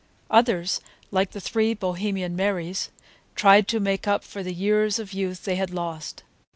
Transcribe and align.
Others, 0.31 0.81
like 1.11 1.29
the 1.29 1.39
three 1.39 1.75
Bohemian 1.75 2.35
Marys, 2.35 2.89
tried 3.35 3.67
to 3.67 3.79
make 3.79 4.07
up 4.07 4.23
for 4.23 4.41
the 4.41 4.51
years 4.51 4.97
of 4.97 5.13
youth 5.13 5.43
they 5.45 5.57
had 5.57 5.69
lost. 5.69 6.23